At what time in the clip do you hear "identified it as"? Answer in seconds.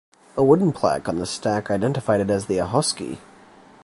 1.69-2.47